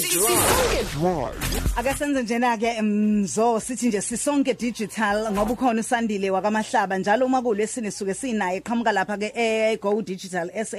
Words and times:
Sisonke 0.00 0.80
Drive. 0.94 1.76
Ake 1.76 1.94
senze 1.94 2.22
njena 2.22 2.56
ke 2.56 2.82
mzo 2.82 3.60
sithi 3.60 3.88
nje 3.88 4.00
sisonke 4.00 4.54
digital 4.54 5.32
ngoba 5.32 5.52
ukhona 5.52 5.80
usandile 5.80 6.30
wakamahlaba 6.30 6.98
njalo 6.98 7.26
uma 7.26 7.42
kulesine 7.42 7.90
suke 7.90 8.14
sinaye 8.14 8.60
qhamuka 8.60 8.92
lapha 8.92 9.18
ke 9.18 9.32
e 9.34 9.76
Go 9.76 10.02
Digital 10.02 10.50
SA 10.64 10.78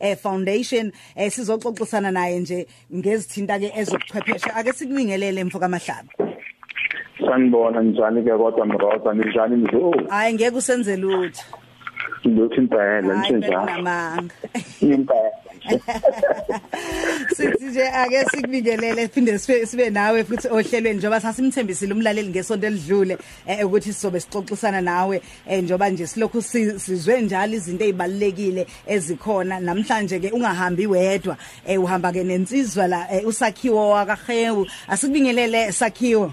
eh, 0.00 0.16
Foundation 0.16 0.92
eh, 1.16 1.32
sizoxoxisana 1.32 2.10
naye 2.10 2.38
nje 2.38 2.66
ngezithinta 2.94 3.58
ke 3.58 3.72
ezokuchwepheshe 3.76 4.50
ake 4.54 4.72
sikubingelele 4.72 5.44
mfoka 5.44 5.68
mahlaba 5.68 6.32
sanibona 7.26 7.82
njani 7.82 8.22
ke 8.22 8.30
kodwa 8.30 8.66
mroza? 8.66 9.14
Ninjani 9.14 9.56
mzo 9.56 9.94
hayi 10.08 10.34
ngeke 10.34 10.56
usenze 10.56 10.96
lutho. 10.96 11.61
Ngiyothi 12.28 12.56
impela 12.56 13.14
namanga. 13.66 14.34
Impela 14.80 15.30
sithi 17.36 17.64
nje 17.64 17.88
ake 17.88 18.24
sikubingelele 18.24 19.02
siphinde 19.06 19.38
sibe 19.38 19.90
nawe 19.90 20.24
futhi 20.24 20.48
ohlelweni 20.48 20.98
njoba 20.98 21.20
sasimthembisile 21.20 21.92
umlaleli 21.94 22.28
ngesonto 22.28 22.66
elidlule 22.66 23.18
eh, 23.46 23.66
ukuthi 23.66 23.92
sizobe 23.92 24.20
sixoxisana 24.20 24.80
nawe 24.80 25.22
eh, 25.48 25.62
njoba 25.64 25.88
nje 25.90 26.06
silokhu 26.06 26.42
si- 26.42 26.80
sizwe 26.80 27.20
njalo 27.22 27.54
izinto 27.54 27.84
ezibalekile 27.84 28.66
ezikhona. 28.86 29.60
Namhlanje 29.60 30.20
ke 30.20 30.30
ungahambi 30.30 30.86
wedwa 30.86 31.36
eh, 31.66 31.80
uhamba 31.82 32.12
ke 32.12 32.24
nensizwa 32.24 32.86
la 32.86 33.06
usakhiwo 33.26 33.90
wakahewu 33.90 34.66
asikubingelele 34.88 35.72
sakhiwo. 35.72 36.32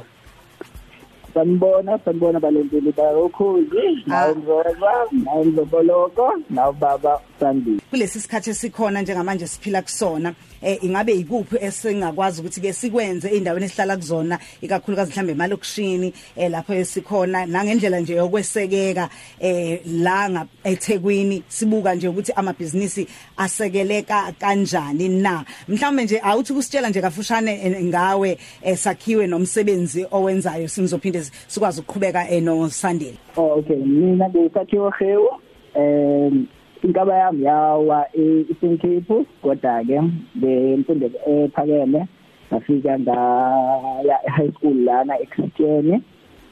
Sanibona 1.33 1.99
sanibona 2.05 2.39
balenteli 2.39 2.91
bayokhuzi 2.91 4.03
nawe 4.07 4.35
mzoza 4.35 4.93
nawe 5.11 5.45
mzoboloko 5.45 6.33
nawe 6.49 6.73
baba 6.73 7.20
sandile 7.39 7.81
kulesi 7.89 8.20
sikhathi 8.21 8.49
esikhona 8.49 9.01
njengamanje 9.01 9.47
siphila 9.47 9.81
kusona. 9.81 10.29
eh 10.29 10.35
ingabe 10.62 11.13
ikuphi 11.13 11.58
esingakwazi 11.62 12.41
ukuthi 12.41 12.62
ke 12.62 12.73
sikwenze 12.73 13.30
endaweni 13.30 13.66
esihlala 13.66 13.98
kuzona 13.98 14.40
ikakhulukazi 14.62 15.12
mhlambe 15.12 15.32
emalokishini 15.32 16.13
eh 16.35 16.51
lapho 16.51 16.74
esikhona 16.74 17.46
nangendlela 17.46 17.99
nje 17.99 18.16
yokwesekeka 18.16 19.10
eh 19.40 19.79
la 19.85 20.46
eThekwini 20.63 21.43
sibuka 21.48 21.96
nje 21.96 22.07
ukuthi 22.07 22.32
amabhizinisi 22.35 23.07
asekeleka 23.38 24.34
kanjani 24.40 25.10
na. 25.10 25.46
Mhlawumbe 25.68 26.04
nje 26.04 26.21
awuthi 26.24 26.54
kusitshela 26.54 26.90
nje 26.90 27.01
kafushane 27.01 27.62
eh, 27.66 27.84
ngawe 27.85 28.38
eh, 28.63 28.77
sakhiwe 28.77 29.27
nomsebenzi 29.27 30.05
owenzayo 30.12 30.68
singizophinde 30.68 31.23
sikwazi 31.48 31.82
ukuqhubeka 31.82 32.29
eh, 32.29 32.44
no 32.44 32.70
Sandile 32.70 33.18
oh, 33.38 33.60
okay. 33.60 33.76
Mina 33.76 34.29
ngisakhiwo 34.29 34.90
hewu 34.90 35.29
um 35.76 36.48
inkaba 36.84 37.18
yami 37.18 37.44
yawa 37.44 38.05
e-Eastern 38.13 38.77
Cape 38.77 39.26
kodwa 39.41 39.84
ke 39.84 40.02
ngemfundo 40.38 41.10
ephakeme 41.27 42.08
ngafika 42.52 42.99
ngaya 42.99 44.18
high 44.35 44.52
school 44.52 44.77
lana 44.84 45.20
eChristian 45.20 46.02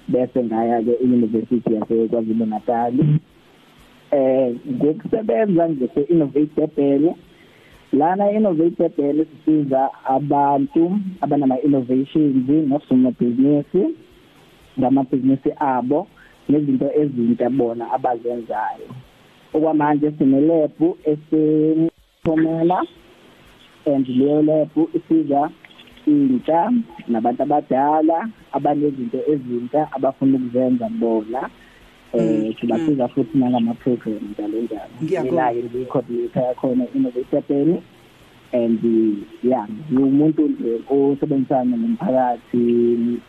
bese 0.07 0.43
ngaya 0.43 0.83
ke 0.83 0.93
e-University 1.03 1.73
yase 1.73 2.07
KwaZulu 2.07 2.45
Natal 2.45 2.93
eh 4.11 4.55
ngokusebenza 4.71 5.69
ngise 5.69 6.01
Innovate 6.11 6.51
Durban 6.55 7.15
lana 7.93 8.31
Innovate 8.31 8.75
Durban 8.77 9.25
sisiza 9.25 9.89
abantu 10.05 10.99
abanama 11.21 11.61
innovations 11.61 12.49
nosomabhizinisi 12.49 13.95
ngamabhizinisi 14.79 15.51
abo 15.59 16.07
nezinto 16.49 16.87
ezintsha 17.01 17.49
bona 17.49 17.91
abazenzayo. 17.91 18.87
Okwamanje 19.57 20.11
sinelebhu 20.17 20.97
esithomela 21.11 22.79
and 23.85 24.07
leyo 24.07 24.41
lebhu 24.41 24.89
isiza 24.97 25.49
intsha 26.07 26.71
nabantu 27.07 27.43
abadala 27.43 28.29
abanezinto 28.51 29.19
ezintsha 29.31 29.81
abafuna 29.95 30.37
ukuzenza 30.37 30.89
bona 30.89 31.49
eh 32.13 32.55
sibasiza 32.59 33.07
futhi 33.07 33.37
nangama 33.37 33.73
program 33.73 34.23
njalo 34.31 34.61
njalo. 34.61 34.93
Ngiyabonga. 35.03 35.53
mina 35.53 35.69
ke 35.69 35.77
ngicoordinator 35.77 36.43
yakhona 36.43 36.85
Innovate 36.95 37.37
Urban 37.37 37.81
and 38.53 38.83
yeah 39.43 39.67
umuntu 39.91 40.47
nje 40.47 40.81
osebenzisana 40.89 41.77
nomphakathi 41.77 43.19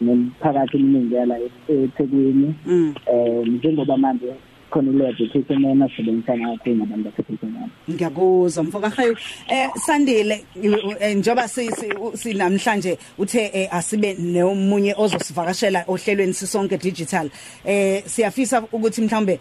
nomphakathi 0.00 0.76
eminingi 0.76 1.14
yala 1.14 1.38
eThekwini. 1.68 2.54
Mm. 2.66 2.94
Eh 3.06 3.46
njengoba 3.46 3.96
manje 3.96 4.32
khona 4.72 4.90
ilebe 4.90 5.24
ekhithemena 5.24 5.88
sibenzisana 5.96 6.44
kakhulu 6.56 6.76
nabantu 6.76 7.04
basekhithemena 7.10 7.68
ngiyakuzwa 7.90 8.62
mfoka. 8.64 8.88
Hayo 8.90 9.16
eh 9.48 9.68
sandile 9.86 10.44
eh, 11.00 11.16
njoba 11.16 11.48
sinamhlanje 12.14 12.98
uthe 13.18 13.50
eh, 13.54 13.68
asibe 13.74 14.14
nomunye 14.14 14.94
ozosivakashela 14.98 15.84
ohlelweni 15.88 16.34
sisonke 16.34 16.78
digital 16.78 17.30
eh 17.64 18.02
siyafisa 18.06 18.62
ukuthi 18.72 19.00
mhlambe 19.02 19.38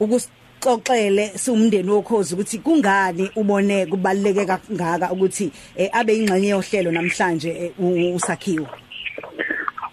ukusixoxele 0.00 1.28
siwumndeni 1.34 1.90
wokhozi 1.90 2.34
ukuthi 2.34 2.58
kungani 2.58 3.30
ubone 3.36 3.86
kubaleke 3.86 4.44
kangaka 4.46 5.12
ukuthi 5.12 5.50
eh, 5.76 5.88
abe 5.92 6.16
ingxenye 6.16 6.48
yohlelo 6.48 6.90
namhlanje 6.92 7.50
eh, 7.50 7.70
u- 7.78 8.14
usakhiwo? 8.16 8.66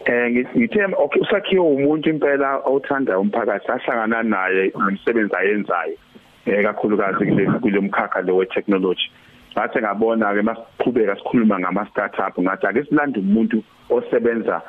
Eh 0.06 0.32
ngithe 0.32 0.86
okay 0.98 1.22
usakhiwe 1.22 1.66
umuntu 1.66 2.10
impela 2.10 2.62
othanda 2.66 3.20
umphakathi 3.20 3.72
ahlangana 3.72 4.24
naye 4.24 4.72
nomsebenzi 4.78 5.36
ayenzayo 5.36 5.98
eh 6.46 6.64
kakhulukazi 6.64 7.26
kule 7.26 7.46
kule 7.62 7.80
mkhakha 7.80 8.22
lo 8.22 8.36
we-technology. 8.38 9.12
Ngathi 9.54 9.80
ngabona 9.80 10.34
ke 10.34 10.42
masiqhubeka 10.42 11.16
sikhuluma 11.16 11.60
ngama 11.60 11.86
startup 11.92 12.40
ngathi 12.40 12.68
ake 12.68 12.84
silande 12.84 13.20
umuntu 13.20 13.64
osebenza 13.90 14.62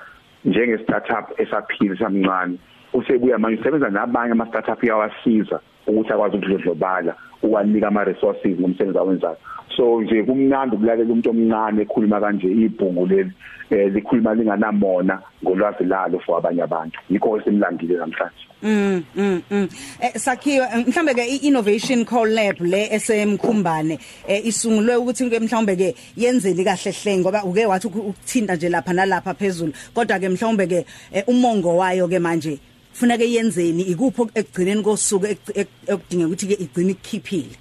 njenge 0.44 0.78
startup 0.78 1.40
esaphila 1.40 1.96
samncane 1.98 2.58
usebuya 2.92 3.38
manje 3.38 3.60
usebenza 3.60 3.90
nabanye 3.90 4.32
ama 4.32 4.46
startup 4.46 4.84
yawasiza 4.84 5.60
ukuthi 5.86 6.12
akwazi 6.12 6.36
ukudlodlobala 6.36 7.14
ukwanika 7.42 7.88
ama 7.88 8.04
resources 8.04 8.58
ngomsebenzi 8.60 8.98
awenzayo. 8.98 9.36
So 9.76 10.00
nje 10.00 10.22
kumnandi 10.22 10.76
ukulalela 10.76 11.12
umuntu 11.12 11.30
omncane 11.30 11.82
ekhuluma 11.82 12.20
kanje 12.20 12.46
ibhungu 12.46 13.06
leli 13.06 13.32
eh 13.70 13.92
likhuluma 13.92 14.34
linganamona 14.34 15.22
ngolwazi 15.44 15.84
lalo 15.84 16.18
for 16.18 16.38
abanye 16.38 16.62
abantu. 16.62 16.98
Yikho 17.10 17.38
esimlandile 17.38 17.96
namhlanje. 17.96 18.44
Mm 18.62 19.02
mm 19.16 19.42
mm. 19.50 19.68
Eh 20.00 20.14
sakhiwe 20.14 20.66
eh, 20.74 20.86
mhlambe 20.86 21.14
ke 21.14 21.24
i-innovation 21.24 22.04
collab 22.04 22.60
le 22.60 22.88
esemkhumbane 22.92 23.98
eh 24.28 24.46
isungulwe 24.46 24.96
ukuthi 24.96 25.30
ke 25.30 25.40
mhlambe 25.40 25.76
ke 25.76 25.94
yenzeli 26.16 26.64
kahle 26.64 26.92
hle 26.92 27.18
ngoba 27.18 27.44
uke 27.44 27.66
wathi 27.66 27.86
uku- 27.86 28.08
ukuthinta 28.10 28.56
nje 28.56 28.68
lapha 28.68 28.92
nalapha 28.92 29.34
phezulu. 29.34 29.72
Kodwa 29.94 30.18
ke 30.18 30.28
mhlambe 30.28 30.66
ke 30.66 30.84
eh, 31.12 31.24
umongo 31.28 31.76
wayo 31.76 32.08
ke 32.08 32.18
manje 32.18 32.58
funeka 32.92 33.24
yenzeni? 33.24 33.82
Ikupho 33.82 34.30
ekugcineni 34.34 34.82
kosuku 34.82 35.26
ek- 35.26 35.56
ek- 35.56 35.88
ekudinga 35.88 36.26
ukuthi 36.26 36.46
ke 36.46 36.56
igcine 36.64 36.90
ikhiphile? 36.92 37.56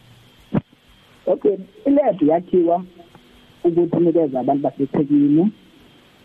Okay 1.27 1.57
ilebe 1.85 2.25
yakhiwa 2.25 2.83
ukuthi 3.63 3.97
nikeza 3.99 4.39
abantu 4.39 4.63
baseThekwini 4.63 5.51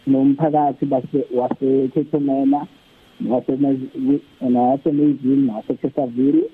nomphakathi 0.07 0.87
base 0.87 1.25
wasekhithemena 1.35 2.67
nasemezini 4.41 5.47
naseKhesaville 5.47 6.45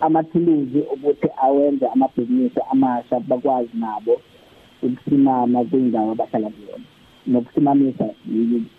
amathuluzi 0.00 0.78
ukuthi 0.94 1.28
awenze 1.42 1.86
amabhizinisi 1.86 2.60
amasha 2.70 3.20
bakwazi 3.20 3.70
nabo 3.74 4.20
ukusimama 4.82 5.64
kwindawo 5.64 6.12
abahlala 6.12 6.50
kuyona 6.50 6.84
nokusimamisa 7.26 8.04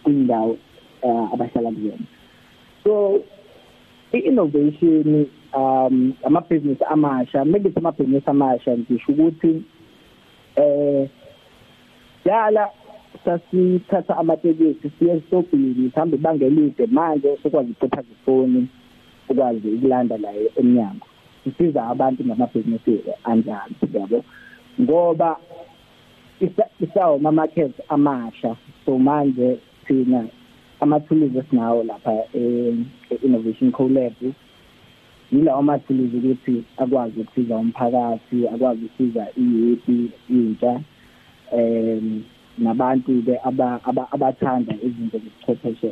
kwindawo 0.03 0.57
eh, 1.01 1.33
abahlala 1.33 1.71
kuyona. 1.71 2.05
So 2.87 3.19
i-innovation 4.13 5.27
um 5.53 6.13
amabhizinisi 6.23 6.83
amasha 6.89 7.45
mekithi 7.45 7.79
amabhizinisi 7.79 8.29
amasha 8.29 8.77
ngisho 8.77 9.11
ukuthi 9.11 9.63
eh 10.55 11.09
yala 12.25 12.69
sasithatha 13.25 14.17
amatekisi 14.17 14.91
siye 14.99 15.13
esitobhini 15.13 15.89
sihambe 15.91 16.15
ibanga 16.17 16.45
elide 16.45 16.87
manje 16.87 17.37
sokwazi 17.43 17.71
ukucipha 17.71 18.01
ifoni 18.01 18.67
ukwazi 19.29 19.67
ukulanda 19.67 20.17
la 20.17 20.29
emnyango. 20.55 21.05
Sisiza 21.43 21.87
abantu 21.87 22.25
ngamabhizinisi 22.25 22.99
anjalo 23.23 23.75
yabo? 23.93 24.23
Ngoba 24.81 25.37
isa- 26.41 26.69
isawo 26.79 27.15
ama-market 27.15 27.71
amasha. 27.89 28.55
So 28.85 28.97
manje 28.99 29.57
thina 29.87 30.27
amathuluzi 30.79 31.37
esinawo 31.37 31.83
lapha 31.83 32.13
e-innovation 32.33 33.71
collab 33.71 34.13
yilawo 35.31 35.61
mathuluzi 35.61 36.17
ukuthi 36.17 36.63
akwazi 36.77 37.19
ukusiza 37.19 37.55
umphakathi 37.57 38.47
akwazi 38.47 38.85
ukusiza 38.85 39.27
iyuthi 39.37 40.09
intsha 40.29 40.81
em 41.51 42.23
nabantu 42.57 43.21
ke 43.25 43.35
aba- 43.43 43.79
aba- 43.83 44.07
abathanda 44.11 44.73
izinto 44.85 45.17
zobuchwepheshe. 45.19 45.91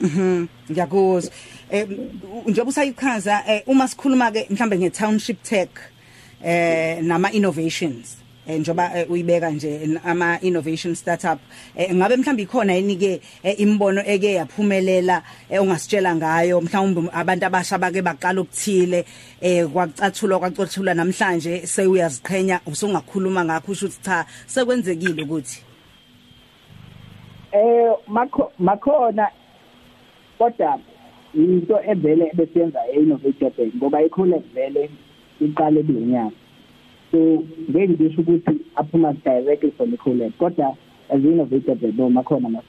Mhm 0.00 0.46
ngiyakuzwa. 0.70 1.32
Eh 1.70 1.88
njengoba 2.46 2.70
usayichaza 2.70 3.42
eh 3.48 3.62
uma 3.66 3.88
sikhuluma 3.88 4.30
ke 4.32 4.46
mhlambe 4.50 4.78
nge 4.78 4.90
township 4.90 5.42
tech 5.42 5.70
eh 6.44 7.02
nama 7.02 7.30
innovations 7.32 8.16
eh, 8.16 8.27
njoba 8.48 8.98
eh, 8.98 9.10
uyibeka 9.10 9.50
nje 9.50 10.00
ama 10.04 10.40
innovation 10.40 10.94
startup 10.94 11.38
eh, 11.76 11.94
ngabe 11.94 12.16
mhlawumbe 12.16 12.42
ikhona 12.42 12.74
yini 12.74 12.96
ke 12.96 13.20
eh, 13.42 13.60
imbono 13.60 14.02
eke 14.06 14.32
yaphumelela 14.32 15.22
eh, 15.50 15.62
ongasitshela 15.62 16.16
ngayo? 16.16 16.60
Mhlawumbe 16.60 17.10
abantu 17.12 17.46
abasha 17.46 17.78
bake 17.78 18.02
baqala 18.02 18.40
ukuthile 18.40 19.04
eh 19.40 19.66
kwacathulwa 19.66 20.38
kwacothulwa 20.38 20.94
namhlanje 20.94 21.66
sewuyaziqhenya 21.66 22.60
usungakhuluma 22.66 23.44
ngakho 23.44 23.72
usho 23.72 23.86
ukuthi 23.86 24.02
cha 24.02 24.26
sekwenzekile 24.46 25.22
ukuthi? 25.22 25.62
Eh 27.52 27.92
makho 28.06 28.52
makhona 28.58 29.28
kodwa 30.38 30.78
into 31.34 31.76
evele 31.84 32.32
besiyenza 32.34 32.80
e-innovative 32.92 33.56
bank 33.56 33.74
ngoba 33.74 34.02
ikhona 34.02 34.38
vele 34.54 34.90
iqale 35.40 35.80
ebinyaka 35.80 36.47
so 37.10 37.42
ngeke 37.70 37.88
ngisho 37.88 38.20
ukuthi 38.20 38.60
aphuma 38.76 39.12
directly 39.12 39.70
from 39.70 39.94
iColab 39.94 40.32
kodwa 40.38 40.76
as 41.10 41.24
innovative 41.24 41.92
no 41.96 42.10
makhona 42.10 42.62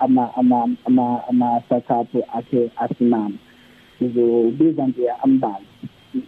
ama 0.00 0.34
ama 0.36 0.68
ama 0.86 1.22
ama 1.28 1.62
startup 1.66 2.08
akhe 2.34 2.70
asimama 2.76 3.38
sizobiza 3.98 4.86
nje 4.86 5.10
ambalwa. 5.22 5.60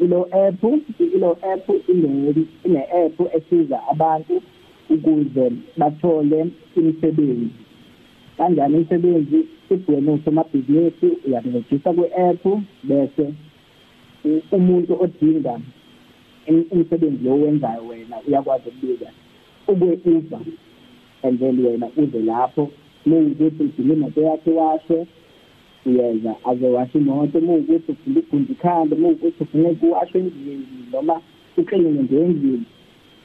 Ilo 0.01 0.29
app 0.47 0.65
ilo 0.99 1.31
app 1.53 1.69
ine 1.89 2.35
ine 2.65 2.83
app 2.83 3.21
esiza 3.35 3.89
abantu 3.89 4.43
ukuze 4.91 5.53
bathole 5.77 6.47
imisebenzi. 6.77 7.51
Kanjani 8.37 8.75
imisebenzi? 8.75 9.47
Ibhwene 9.71 10.11
usomabhizinisi 10.11 11.07
uyaregister 11.27 11.95
kwi-app 11.95 12.45
bese 12.85 13.35
umuntu 14.53 15.03
odinga 15.03 15.61
umsebenzi 16.49 17.25
lo 17.25 17.35
wenzayo 17.35 17.87
wena 17.87 18.17
uyakwazi 18.29 18.69
ukubika 18.69 19.11
ukwe-uber 19.69 20.41
and 21.23 21.39
then 21.39 21.67
wena 21.67 21.89
uze 21.97 22.19
lapho. 22.19 22.71
Mawukuthi 23.07 23.63
udinga 23.63 23.95
imoto 23.95 24.21
yakhe 24.21 24.51
washwe 24.51 25.07
uyeza 25.87 26.35
azowasha 26.45 26.99
imoto. 26.99 27.41
Mawukuthi 27.41 27.93
ufuna 27.93 28.21
ugunda 28.21 28.53
ikhanda 28.53 28.97
mawukuthi 28.97 29.43
ufuna 29.43 29.71
kuwashwe 29.75 30.21
endlini 30.21 30.67
noma 30.93 31.21
uklinge 31.57 32.03
nje 32.03 32.17
endlini 32.21 32.65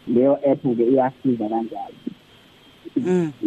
leyo 0.07 0.51
app-ke 0.51 0.83
iyasiza 0.83 1.49
kanjalo. 1.49 1.95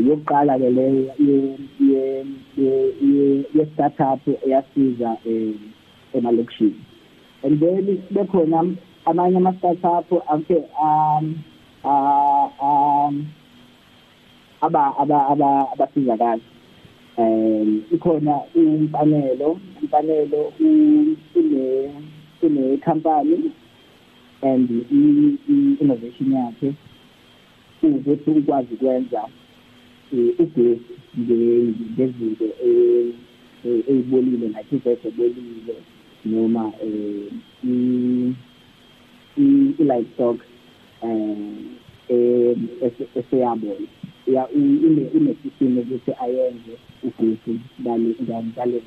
Yokuqala 0.08 0.58
ke 0.58 0.70
leyo 0.70 1.10
ye 1.20 2.24
ye 2.58 3.44
ye 3.54 3.66
startup 3.74 4.28
eyasiza 4.46 5.16
eh 5.26 5.54
emalokishini. 6.14 6.80
And 7.42 7.60
then 7.60 8.02
bekhona 8.10 8.76
amanye 9.04 9.36
ama 9.36 9.52
startup 9.58 10.08
ake 10.34 10.56
um 10.82 11.24
um 11.82 13.26
aba 14.60 14.96
aba 14.98 15.28
aba 15.28 15.72
abasizakala 15.72 16.40
um 17.18 17.82
ikhona 17.92 18.40
imfanelo 18.54 19.60
imfanelo 19.82 20.52
ine 20.60 21.90
ine 22.42 22.76
company 22.78 23.52
and 24.42 24.70
i 24.70 25.78
innovation 25.80 26.32
yakhe 26.32 26.74
ukuthi 27.82 28.30
ukwazi 28.30 28.74
ukwenza 28.74 29.28
ugesi 30.12 30.80
ngezinto 31.18 32.44
eyibolile 33.88 34.48
like 34.48 34.76
ivese 34.76 35.08
ebolile 35.08 35.76
noma 36.24 36.72
i-livestock 39.94 40.38
um 41.02 41.78
eseyabona 43.16 43.86
ya 44.26 44.48
ine-system 44.50 45.78
ukuthi 45.78 46.12
ayenze 46.20 46.74
ugesi 47.02 47.60
ngale 47.82 48.82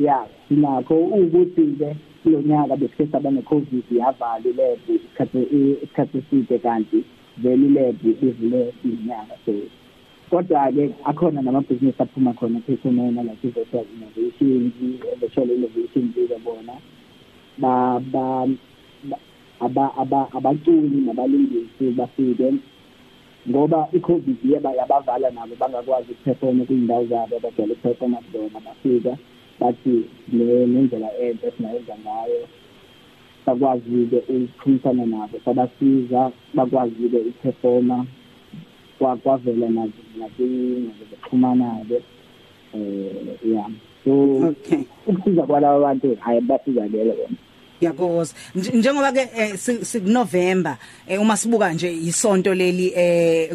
ya 0.00 0.26
sinakho 0.48 0.94
ukuthi-ke 0.94 1.96
kulo 2.22 2.42
nyaka 2.42 2.76
besikhe 2.76 3.06
saba 3.12 3.30
ne-covid 3.30 3.84
yavala 3.90 4.44
ilebhu 4.44 4.92
isikhathi 4.94 6.18
eside 6.18 6.58
kanti 6.58 7.04
vele 7.38 7.66
ilebhu 7.66 8.08
ivule 8.08 8.72
izinyanga 8.84 9.36
so 9.44 9.52
kodwa-ke 10.30 10.90
akhona 11.04 11.42
namabhizinisi 11.42 12.02
aphuma 12.02 12.32
khona 12.32 12.60
phethomena 12.60 13.22
like 13.22 13.48
i-virtual 13.48 13.84
innovations 13.94 14.72
virtual 15.20 15.50
innovations-ke 15.50 16.38
bona 16.44 16.74
abaculi 20.36 21.00
nabalingisi 21.06 21.90
bafike 21.96 22.54
ngoba 23.48 23.88
i-covid 23.92 24.36
yeba 24.44 24.70
yabavala 24.72 25.30
nabo 25.30 25.54
bangakwazi 25.60 26.12
ukuperforma 26.12 26.64
kwiy'ndawo 26.64 27.04
zabo 27.06 27.36
abajwayele 27.36 27.72
ukuperforma 27.74 28.18
kuzona 28.24 28.60
bafika 28.66 29.12
bathi 29.60 29.94
nendlela 30.32 31.10
enhle 31.24 31.48
esingayenza 31.48 31.94
ngayo 32.04 32.40
bakwazi-ke 33.46 34.18
ukuxhumisana 34.34 35.04
nabo 35.06 35.36
sabasiza 35.44 36.20
bakwazi-ke 36.54 37.18
ukuperforma 37.30 38.06
kwavela 38.98 39.68
nakuxhumana-ke 40.18 41.98
um 42.74 43.28
ya 43.52 43.64
so 44.04 44.54
ukusiza 45.06 45.42
kwalaba 45.42 45.80
bantu 45.80 46.16
hayi 46.20 46.40
basizakele 46.40 47.12
bona 47.12 47.36
Ngiyakuzwa. 47.80 48.34
Njengoba 48.54 49.12
ke 49.12 49.56
sikuNovember 49.84 50.76
uma 51.18 51.36
sibuka 51.36 51.72
nje 51.72 51.92
isonto 51.92 52.54
leli 52.54 52.92
eh 52.94 53.50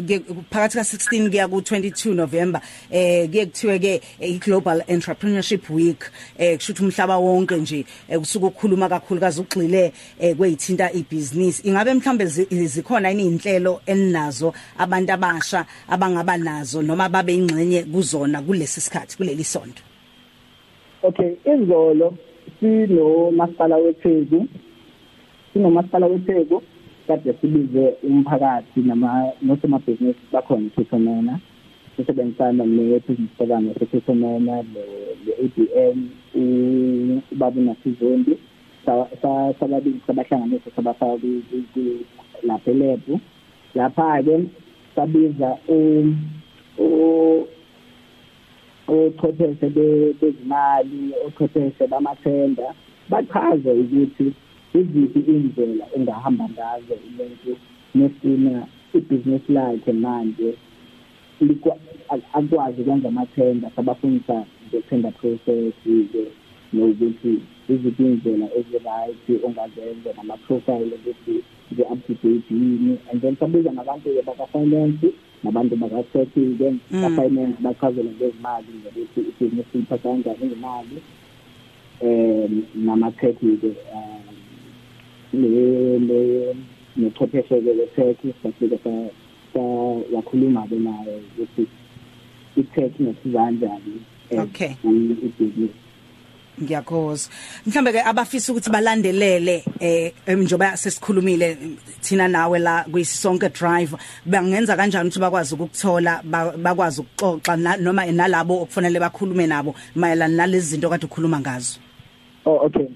phakathi 0.50 0.78
ka16 0.78 1.30
kuya 1.30 1.46
ku22 1.46 2.14
November 2.14 2.60
eh 2.90 3.28
kuye 3.30 3.46
kuthiwe 3.46 3.78
ke 3.78 4.00
iGlobal 4.20 4.82
Entrepreneurship 4.88 5.70
Week 5.70 6.10
eh 6.38 6.56
kushuthi 6.58 6.82
umhlaba 6.82 7.18
wonke 7.18 7.56
nje 7.56 7.86
kusuka 8.18 8.46
ukukhuluma 8.46 8.88
kakhulu 8.88 9.20
kazi 9.20 9.40
ugxile 9.40 9.92
kweyithinta 10.36 10.92
ibusiness. 10.92 11.64
Ingabe 11.64 11.94
mhlambe 11.94 12.26
zikhona 12.26 13.08
yini 13.10 13.26
inhlelo 13.26 13.80
eninazo 13.86 14.52
abantu 14.78 15.12
abasha 15.12 15.66
abangaba 15.88 16.36
nazo 16.36 16.82
noma 16.82 17.08
babe 17.08 17.34
ingxenye 17.34 17.82
kuzona 17.82 18.42
kulesi 18.42 18.80
sikhathi 18.80 19.16
kuleli 19.16 19.44
sonto? 19.44 19.85
Okay, 21.06 21.38
izolo 21.46 22.14
sinomasipala 22.60 23.76
wePhezu 23.76 24.46
sinomasipala 25.52 26.06
wePhezu 26.06 26.62
kade 27.06 27.32
sibize 27.40 27.94
umphakathi 28.02 28.80
nama 28.80 29.30
nosomabhizinisi 29.42 30.18
bakhona 30.32 30.66
ePhethomena 30.66 31.38
sisebenzisana 31.96 32.66
ne-business 32.66 33.30
program 33.36 33.68
yasePhethomena 33.68 34.64
le-ABN 35.26 35.98
ubaba 37.32 37.60
uNasizondi 37.60 38.38
sababili 39.58 40.00
sabahlanganisa 40.06 40.70
sabafaka 40.76 41.26
lapha 42.42 42.70
elebhu 42.70 43.20
lapha-ke 43.74 44.36
sabiza 44.94 45.58
ochwepheshe 48.88 49.66
bezimali 50.20 51.02
ochwepheshe 51.26 51.86
bamathenda 51.86 52.66
bachaze 53.10 53.70
ukuthi 53.82 54.26
iziphi 54.78 55.20
indlela 55.32 55.84
engahamba 55.96 56.44
ngazo 56.54 56.94
umuntu 57.08 57.52
nesina 57.94 58.66
ibhizinisi 58.94 59.52
lakhe 59.52 59.92
manje 59.92 60.50
akwazi 62.38 62.80
ukwenza 62.82 63.08
amathenda 63.08 63.70
sabafundisa 63.76 64.36
nge-tender 64.66 65.12
process-ke 65.20 66.22
nokuthi 66.72 67.32
iziphi 67.72 68.02
indlela 68.10 68.46
ezi-right 68.58 69.26
ongazenza 69.46 70.10
nama-profile 70.16 70.94
ukuthi 70.98 71.36
nge-up 71.72 72.06
to 72.06 72.14
date 72.14 72.50
yini. 72.50 72.98
And 73.10 73.20
then 73.20 73.36
sabiza 73.36 73.70
nabantu-ke 73.72 74.22
baka-finance. 74.22 75.12
Nabantu 75.42 75.76
baka-tech-ke 75.76 76.68
ba-finance 76.90 77.56
bachazele 77.64 78.10
ngezimali 78.10 78.70
ngokuthi 78.80 79.20
ibhizinisi 79.20 79.78
liphatha 79.78 80.08
kanjani 80.08 80.52
imali 80.56 80.98
um 82.00 82.52
nama-tech-ke 82.74 83.70
nochwepheshe-ke 86.96 87.70
we-tech 87.78 88.18
safike 88.42 88.78
wakhuluma-ke 90.14 90.76
naye 90.86 91.14
ukuthi 91.16 91.64
i-tech 92.56 92.92
ingasiza 93.00 93.38
kanjani 93.38 93.94
okay. 94.42 94.72
ibhizinisi 94.84 95.85
ngiyakhoza. 96.62 97.28
Mhlambe 97.66 97.92
ke 97.92 98.00
abafisa 98.00 98.52
ukuthi 98.52 98.70
balandelele 98.70 99.64
eh 99.80 100.12
njoba 100.28 100.76
sesikhulumile 100.76 101.56
thina 102.00 102.28
nawe 102.28 102.58
la 102.58 102.84
kuyisonke 102.84 103.48
drive 103.48 103.96
bangenza 104.26 104.76
kanjani 104.76 105.08
ukuthi 105.08 105.20
bakwazi 105.20 105.54
ukukuthola 105.54 106.22
bakwazi 106.62 107.00
ukuxoxa 107.00 107.56
noma 107.80 108.06
nalabo 108.06 108.62
okufanele 108.62 109.00
bakhulume 109.00 109.46
nabo 109.46 109.74
mayelana 109.94 110.36
nalezi 110.36 110.76
zinto 110.76 110.88
kade 110.88 111.06
ukhuluma 111.06 111.40
ngazo? 111.40 111.78
Oh 112.44 112.66
okay. 112.66 112.88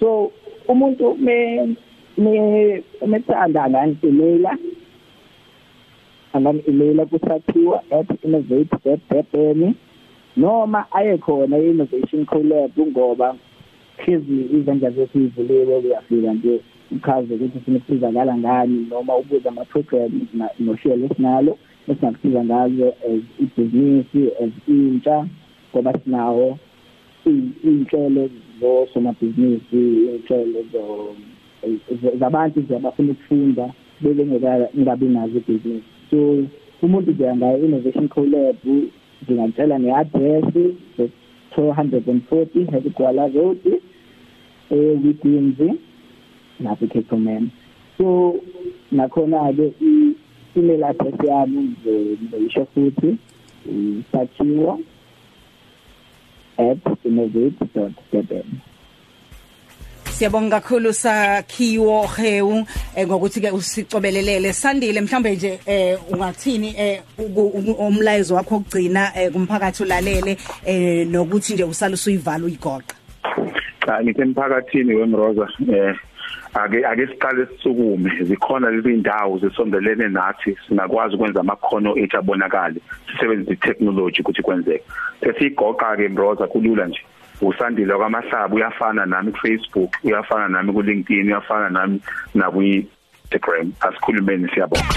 So 0.00 0.32
umuntu 0.68 1.16
me 1.18 1.76
ne 2.16 2.82
umethanda 3.00 3.68
ngani 3.70 3.98
email 4.02 4.46
angani 6.32 6.62
email 6.68 7.06
kusathiwa 7.06 7.82
@innovate.durban 8.24 9.74
noma 10.36 10.86
aye 10.92 11.18
khona 11.18 11.58
i-innovation 11.58 12.24
collab 12.26 12.72
ngoba 12.78 13.36
hlezi 13.98 14.48
izandla 14.56 14.90
zethu 14.90 15.18
ivuliwe 15.18 15.80
kuyafika 15.80 16.32
nje 16.32 16.60
uchaze 16.90 17.34
ukuthi 17.34 17.58
sinisizakala 17.64 18.38
ngani 18.38 18.86
noma 18.90 19.16
ubuza 19.16 19.48
ama-programs 19.48 20.28
nohlelo 20.58 21.06
esinalo 21.06 21.58
esingakusiza 21.88 22.44
ngazo 22.44 22.88
as 22.88 23.22
ibhizinisi 23.44 24.22
as 24.42 24.52
intsha 24.68 25.26
ngoba 25.70 25.92
sinawo 25.98 26.58
iy'nhlelo 27.26 28.28
zosomabhizinisi 28.60 29.76
iy'nhlelo 29.76 30.60
zabantu 32.20 32.60
nje 32.60 32.76
abafuna 32.76 33.12
ukufunda 33.12 33.64
bebengekabi 34.00 35.06
nazo 35.08 35.38
ibhizinisi. 35.38 35.86
So 36.10 36.16
umuntu 36.82 37.10
nje 37.10 37.30
angayo 37.30 37.64
innovation 37.64 38.08
collab 38.08 38.56
ngingacela 39.24 39.78
ne-address 39.78 40.44
two 41.54 41.72
hundred 41.72 42.06
and 42.08 42.22
forty 42.28 42.64
Hedgwala 42.64 43.26
Road 43.34 43.80
eWithinzi 44.70 45.68
lapho 46.64 46.84
eKekoman 46.84 47.50
so 47.98 48.40
nakhona-ke 48.92 49.66
i-email 49.80 50.84
address 50.84 51.14
yami 51.28 51.60
ngizoyisho 51.84 52.66
futhi 52.74 53.10
sakhiwo 54.12 54.80
at 56.58 56.78
innovate.durban 57.04 58.46
Siyabonga 60.14 60.60
kakhulu 60.60 60.92
sakhiwo 60.92 62.06
hewu 62.06 62.66
ngokuthi 62.98 63.40
ke 63.40 63.50
usicobelelele 63.50 64.52
sandile 64.52 65.00
mhlambe 65.00 65.34
nje 65.34 65.60
eh 65.66 65.98
ungathini 66.10 66.74
eh 66.78 67.02
umlayezo 67.78 68.34
wakho 68.34 68.56
ogcina 68.56 69.12
kumphakathi 69.32 69.82
ulalele 69.82 70.36
eh 70.66 71.06
nokuthi 71.06 71.54
nje 71.54 71.64
usala 71.64 71.94
usuyivala 71.94 72.44
uyigoqa. 72.44 72.94
Cha 73.86 74.02
ngithi 74.02 74.22
emphakathini 74.22 74.94
wemroza 74.94 75.48
eh 75.72 75.96
ake 76.54 76.86
ake 76.86 77.06
siqale 77.06 77.46
sisukume. 77.46 78.10
Zikhona 78.24 78.70
lezi 78.70 78.94
indawo 78.94 79.38
zisondelene 79.38 80.08
nathi 80.08 80.56
singakwazi 80.68 81.14
ukwenza 81.14 81.40
amakhono 81.40 81.98
ethu 81.98 82.18
abonakale 82.18 82.80
sisebenzisa 83.10 83.52
itechnology 83.52 84.20
ukuthi 84.20 84.42
kwenzeke. 84.42 84.84
Sesigoqa 85.20 85.96
ke 85.96 86.08
mbroza 86.08 86.46
kulula 86.46 86.86
nje. 86.86 87.00
usandile 87.40 87.94
kwamahlaba 87.94 88.54
uyafana 88.54 89.06
nami 89.06 89.32
kufacebook 89.32 89.96
uyafana 90.04 90.48
nami 90.48 90.72
kulinkedin 90.72 91.26
uyafana 91.26 91.68
nami 91.70 92.00
nakwi-instagram. 92.34 93.72
Asikhulumeni 93.80 94.48
siyabonga. 94.54 94.94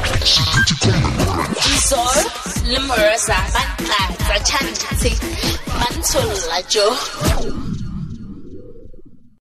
Izol 1.74 2.20
lemorosa 2.72 3.38
maqatsa 3.54 4.36
chantse 4.48 5.12
mantsholola 5.80 6.62
jo. 6.70 7.77